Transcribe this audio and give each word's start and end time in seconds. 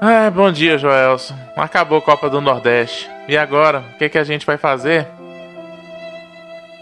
Ah, 0.00 0.30
bom 0.30 0.52
dia, 0.52 0.76
Joelson. 0.76 1.34
Acabou 1.56 1.98
a 1.98 2.02
Copa 2.02 2.28
do 2.28 2.40
Nordeste. 2.40 3.08
E 3.26 3.36
agora, 3.36 3.82
o 3.94 3.98
que, 3.98 4.08
que 4.08 4.18
a 4.18 4.24
gente 4.24 4.44
vai 4.44 4.56
fazer? 4.58 5.06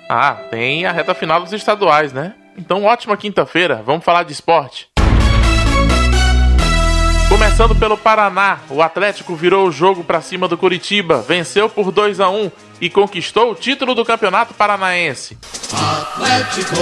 Ah, 0.08 0.36
tem 0.50 0.86
a 0.86 0.92
reta 0.92 1.14
final 1.14 1.40
dos 1.40 1.52
estaduais, 1.52 2.12
né? 2.12 2.34
Então, 2.56 2.84
ótima 2.84 3.16
quinta-feira. 3.16 3.82
Vamos 3.84 4.04
falar 4.04 4.24
de 4.24 4.32
esporte. 4.32 4.88
Começando 7.28 7.74
pelo 7.74 7.96
Paraná, 7.96 8.58
o 8.70 8.80
Atlético 8.82 9.36
virou 9.36 9.68
o 9.68 9.70
jogo 9.70 10.02
para 10.02 10.22
cima 10.22 10.48
do 10.48 10.56
Curitiba, 10.56 11.20
venceu 11.20 11.68
por 11.68 11.92
2 11.92 12.20
a 12.20 12.30
1 12.30 12.50
e 12.80 12.88
conquistou 12.88 13.52
o 13.52 13.54
título 13.54 13.94
do 13.94 14.04
Campeonato 14.04 14.54
Paranaense. 14.54 15.36
Atlético, 15.70 16.74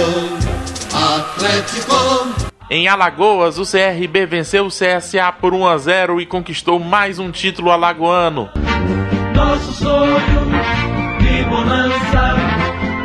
Atlético. 0.95 2.46
Em 2.69 2.85
Alagoas, 2.89 3.57
o 3.57 3.63
CRB 3.63 4.25
venceu 4.25 4.65
o 4.65 4.67
CSA 4.67 5.31
por 5.31 5.53
1 5.53 5.67
a 5.67 5.77
0 5.77 6.19
e 6.19 6.25
conquistou 6.25 6.77
mais 6.79 7.17
um 7.17 7.31
título 7.31 7.71
alagoano. 7.71 8.49
Nosso 9.33 9.71
sonho 9.71 10.17
de 11.17 11.43
bonança 11.45 12.35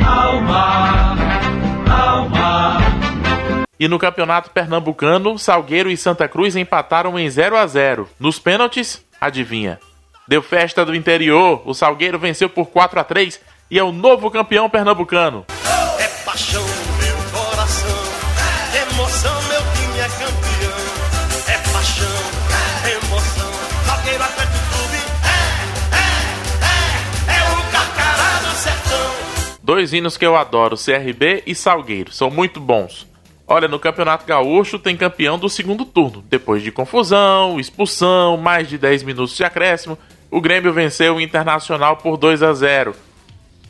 ao 0.05 0.41
mar, 0.41 1.15
ao 1.89 2.27
mar. 2.27 2.81
E 3.79 3.87
no 3.87 3.97
Campeonato 3.97 4.49
Pernambucano, 4.49 5.39
Salgueiro 5.39 5.89
e 5.89 5.95
Santa 5.95 6.27
Cruz 6.27 6.57
empataram 6.57 7.17
em 7.17 7.29
0 7.29 7.55
a 7.55 7.65
0. 7.65 8.09
Nos 8.19 8.39
pênaltis, 8.39 9.01
adivinha? 9.21 9.79
Deu 10.27 10.41
festa 10.41 10.83
do 10.83 10.93
interior, 10.93 11.61
o 11.65 11.73
Salgueiro 11.73 12.19
venceu 12.19 12.49
por 12.49 12.65
4 12.65 12.99
a 12.99 13.03
3 13.05 13.39
e 13.71 13.79
é 13.79 13.83
o 13.83 13.93
novo 13.93 14.29
campeão 14.29 14.69
pernambucano. 14.69 15.45
É 19.99 20.07
campeão. 20.09 21.03
É 21.47 21.57
paixão, 21.71 22.07
é 22.85 22.91
emoção, 23.05 23.51
Salgueiro 23.85 24.23
Atlético 24.23 24.57
Clube, 24.69 24.97
é, 25.23 25.37
é, 25.95 27.35
é, 27.35 27.37
é 27.37 27.43
o 27.51 27.71
carcará 27.71 28.39
do 28.39 28.55
sertão. 28.55 29.11
Dois 29.61 29.93
hinos 29.93 30.17
que 30.17 30.25
eu 30.25 30.35
adoro, 30.35 30.77
CRB 30.77 31.43
e 31.45 31.53
Salgueiro, 31.53 32.11
são 32.11 32.31
muito 32.31 32.59
bons. 32.59 33.07
Olha, 33.45 33.67
no 33.67 33.77
Campeonato 33.77 34.25
Gaúcho 34.25 34.79
tem 34.79 34.95
campeão 34.95 35.37
do 35.37 35.49
segundo 35.49 35.85
turno. 35.85 36.23
Depois 36.29 36.63
de 36.63 36.71
confusão, 36.71 37.59
expulsão, 37.59 38.37
mais 38.37 38.69
de 38.69 38.77
10 38.77 39.03
minutos 39.03 39.35
de 39.35 39.43
acréscimo, 39.43 39.97
o 40.31 40.39
Grêmio 40.39 40.73
venceu 40.73 41.17
o 41.17 41.21
Internacional 41.21 41.97
por 41.97 42.17
2 42.17 42.41
a 42.41 42.53
0. 42.53 42.95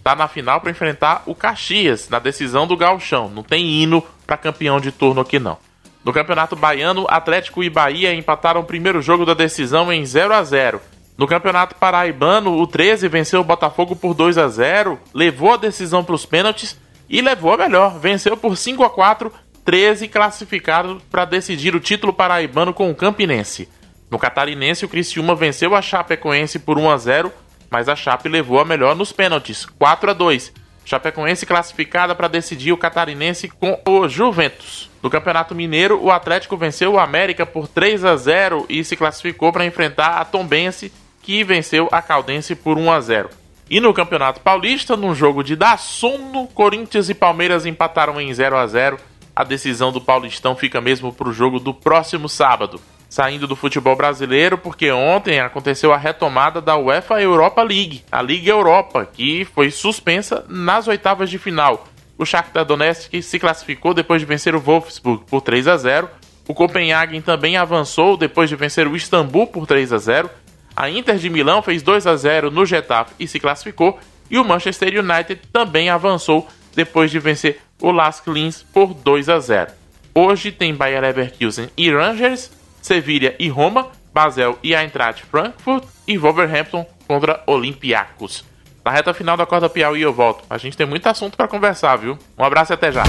Tá 0.04 0.16
na 0.16 0.28
final 0.28 0.62
para 0.62 0.72
enfrentar 0.72 1.24
o 1.26 1.34
Caxias 1.34 2.08
na 2.08 2.20
decisão 2.20 2.68
do 2.68 2.78
Gauchão. 2.78 3.30
Não 3.30 3.42
tem 3.42 3.66
hino 3.66 4.04
para 4.28 4.38
campeão 4.38 4.80
de 4.80 4.92
turno 4.92 5.22
aqui 5.22 5.40
não. 5.40 5.58
No 6.04 6.12
Campeonato 6.12 6.56
Baiano, 6.56 7.06
Atlético 7.08 7.64
e 7.64 7.70
Bahia 7.70 8.14
empataram 8.14 8.62
o 8.62 8.66
primeiro 8.66 9.02
jogo 9.02 9.26
da 9.26 9.34
decisão 9.34 9.92
em 9.92 10.06
0 10.06 10.34
a 10.34 10.44
0. 10.44 10.82
No 11.18 11.28
Campeonato 11.28 11.76
Paraibano, 11.76 12.60
o 12.60 12.68
13 12.68 13.08
venceu 13.08 13.40
o 13.40 13.44
Botafogo 13.44 13.96
por 13.96 14.14
2 14.14 14.38
a 14.38 14.48
0, 14.48 15.00
levou 15.14 15.54
a 15.54 15.58
decisão 15.58 16.04
para 16.04 16.16
os 16.16 16.26
pênaltis 16.26 16.78
e 17.10 17.22
levou 17.22 17.54
a 17.54 17.58
melhor, 17.58 18.00
venceu 18.00 18.36
por 18.36 18.58
5 18.58 18.84
a 18.84 18.90
4, 18.90 19.32
13 19.64 20.08
classificados 20.10 21.02
para 21.10 21.24
decidir 21.24 21.76
o 21.76 21.80
título 21.80 22.12
paraibano 22.12 22.74
com 22.74 22.90
o 22.92 22.96
Campinense. 22.96 23.70
No 24.12 24.20
Catarinense, 24.20 24.86
o 24.86 24.90
Criciúma 24.90 25.36
venceu 25.36 25.74
a 25.74 25.82
Chapecoense 25.82 26.60
por 26.60 26.78
1 26.78 26.90
a 26.90 26.98
0, 26.98 27.32
mas 27.70 27.88
a 27.88 27.96
Chape 27.96 28.28
levou 28.28 28.60
a 28.60 28.66
melhor 28.66 28.96
nos 28.96 29.12
pênaltis, 29.12 29.66
4 29.66 30.12
a 30.12 30.14
2. 30.14 30.52
Chapecoense 30.84 31.46
classificada 31.46 32.14
para 32.14 32.28
decidir 32.28 32.74
o 32.74 32.78
Catarinense 32.78 33.48
com 33.48 33.80
o 33.86 34.08
Juventus. 34.10 34.93
No 35.04 35.10
Campeonato 35.10 35.54
Mineiro, 35.54 36.02
o 36.02 36.10
Atlético 36.10 36.56
venceu 36.56 36.94
o 36.94 37.00
América 37.00 37.46
por 37.46 37.68
3 37.68 38.06
a 38.06 38.16
0 38.16 38.66
e 38.70 38.86
se 38.86 38.96
classificou 38.96 39.52
para 39.52 39.66
enfrentar 39.66 40.18
a 40.18 40.24
Tombense, 40.24 40.94
que 41.22 41.44
venceu 41.44 41.90
a 41.92 42.02
Caldense 42.02 42.56
por 42.56 42.78
1 42.78 42.90
a 42.90 43.02
0. 43.02 43.30
E 43.70 43.82
no 43.82 43.94
Campeonato 43.94 44.40
Paulista, 44.40 44.96
num 44.96 45.14
jogo 45.14 45.44
de 45.44 45.58
dar 45.58 45.78
sono, 45.78 46.48
Corinthians 46.48 47.10
e 47.10 47.14
Palmeiras 47.14 47.66
empataram 47.66 48.20
em 48.22 48.34
0 48.34 48.56
a 48.56 48.66
0. 48.66 48.98
A 49.36 49.44
decisão 49.44 49.92
do 49.92 50.00
Paulistão 50.00 50.56
fica 50.56 50.80
mesmo 50.80 51.12
para 51.12 51.28
o 51.28 51.34
jogo 51.34 51.60
do 51.60 51.74
próximo 51.74 52.30
sábado 52.30 52.80
saindo 53.14 53.46
do 53.46 53.56
futebol 53.56 53.96
brasileiro, 53.96 54.58
porque 54.58 54.92
ontem 54.92 55.40
aconteceu 55.40 55.94
a 55.94 55.98
retomada 55.98 56.60
da 56.60 56.76
UEFA 56.76 57.22
Europa 57.22 57.62
League, 57.62 58.04
a 58.12 58.24
Liga 58.24 58.50
Europa, 58.50 59.06
que 59.06 59.46
foi 59.46 59.70
suspensa 59.70 60.44
nas 60.50 60.88
oitavas 60.88 61.30
de 61.30 61.38
final. 61.38 61.86
O 62.24 62.26
Shakhtar 62.26 62.64
Donetsk 62.64 63.22
se 63.22 63.38
classificou 63.38 63.94
depois 63.94 64.22
de 64.22 64.26
vencer 64.26 64.56
o 64.56 64.60
Wolfsburg 64.62 65.26
por 65.26 65.42
3 65.42 65.68
a 65.68 65.76
0. 65.76 66.10
O 66.48 66.54
Copenhagen 66.54 67.20
também 67.20 67.58
avançou 67.58 68.16
depois 68.16 68.50
de 68.50 68.56
vencer 68.56 68.88
o 68.88 68.96
Istambul 68.96 69.46
por 69.48 69.68
3 69.68 69.92
a 69.92 69.98
0. 69.98 70.30
A 70.74 70.90
Inter 70.90 71.18
de 71.18 71.30
Milão 71.30 71.62
fez 71.62 71.84
2 71.84 72.08
a 72.08 72.16
0 72.16 72.50
no 72.50 72.66
Getafe 72.66 73.14
e 73.20 73.28
se 73.28 73.42
classificou. 73.42 74.00
E 74.32 74.38
o 74.38 74.46
Manchester 74.46 74.98
United 74.98 75.42
também 75.52 75.90
avançou 75.90 76.48
depois 76.74 77.12
de 77.12 77.20
vencer 77.20 77.60
o 77.82 77.92
Lask 77.92 78.26
Linz 78.28 78.64
por 78.74 78.94
2 78.94 79.28
a 79.28 79.42
0. 79.42 79.72
Hoje 80.16 80.50
tem 80.50 80.74
Bayer 80.74 81.02
Leverkusen 81.02 81.70
e 81.76 81.92
Rangers 81.92 82.50
Sevilha 82.82 83.36
e 83.38 83.50
Roma, 83.50 83.92
Basel 84.14 84.58
e 84.64 84.74
Eintracht 84.74 85.26
Frankfurt 85.26 85.84
e 86.08 86.18
Wolverhampton 86.18 86.88
contra 87.06 87.44
Olympiacos. 87.46 88.53
Na 88.84 88.92
reta 88.92 89.14
final 89.14 89.38
da 89.38 89.46
Corda 89.46 89.70
Piauí 89.70 90.02
eu 90.02 90.14
volto. 90.14 90.44
A 90.50 90.58
gente 90.58 90.76
tem 90.76 90.86
muito 90.86 91.08
assunto 91.08 91.38
para 91.38 91.48
conversar, 91.48 91.96
viu? 91.96 92.18
Um 92.38 92.44
abraço 92.44 92.74
e 92.74 92.76
até 92.76 92.92
já. 92.92 93.04